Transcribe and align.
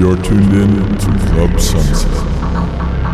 You're 0.00 0.16
tuned 0.16 0.50
in 0.54 0.96
to 0.96 1.18
Club 1.28 1.60
Sunset. 1.60 3.09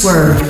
DJ 0.00 0.49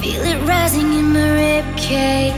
Swirv. 0.00 0.24
it 0.24 0.48
rising 0.48 0.92
in 0.94 1.12
my 1.12 1.30
rib 1.30 1.76
cage. 1.76 2.34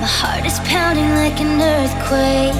My 0.00 0.06
heart 0.06 0.44
is 0.46 0.58
pounding 0.60 1.10
like 1.14 1.40
an 1.40 1.60
earthquake. 1.60 2.54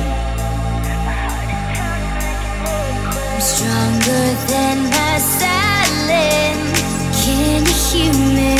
I'm 3.30 3.40
stronger 3.40 4.24
than 4.50 4.76
my 4.90 5.18
silence. 5.38 6.80
Can 7.22 7.64
you 7.66 7.76
hear 7.88 8.14
me? 8.34 8.56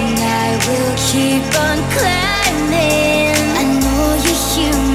And 0.00 0.18
I 0.20 0.48
will 0.66 0.94
keep 1.08 1.46
on 1.66 1.78
climbing. 1.94 3.36
I 3.60 3.64
know 3.80 4.06
you 4.24 4.34
hear 4.50 4.76
me. 4.88 4.93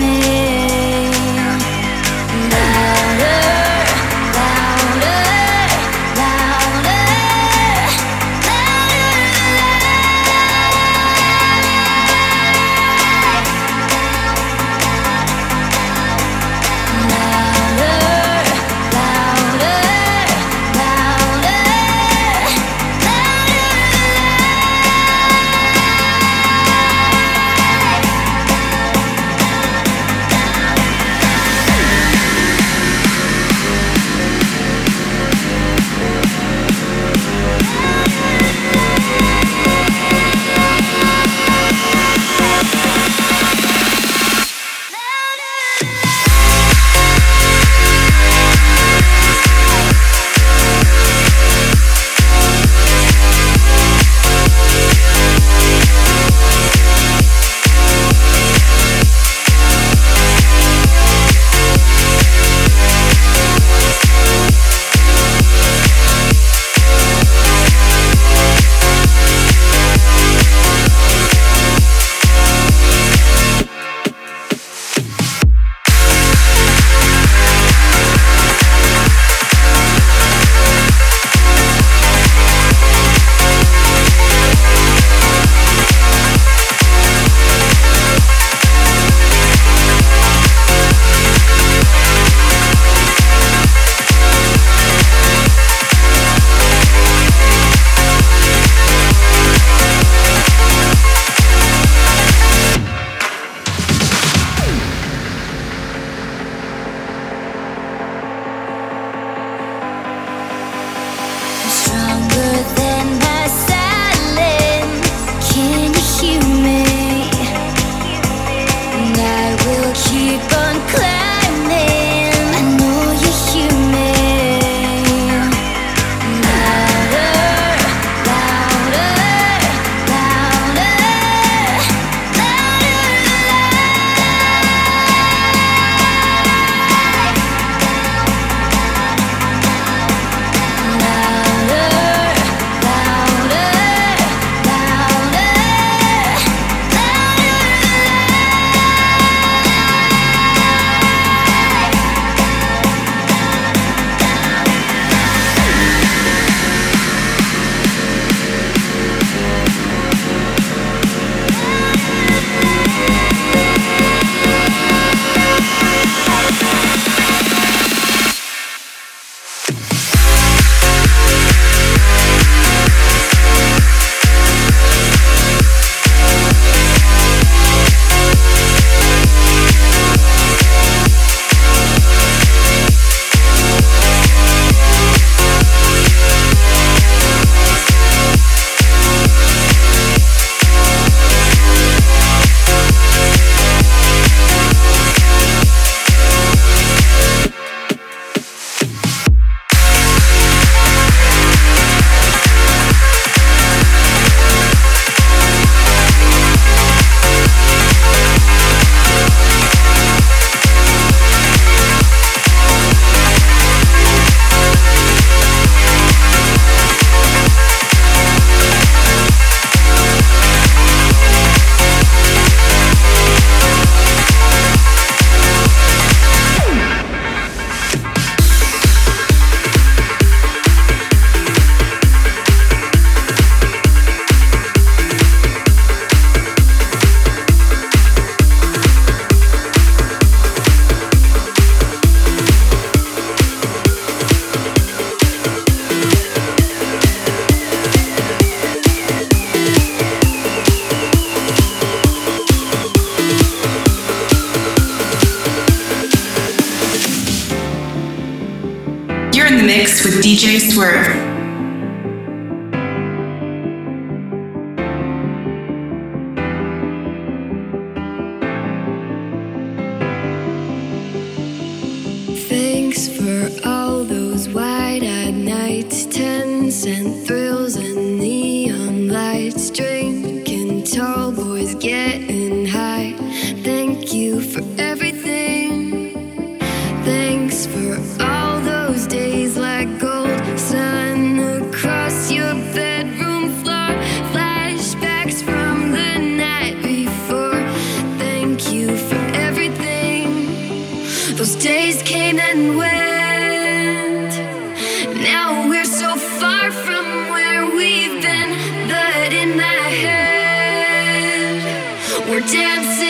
Dancing 312.51 313.08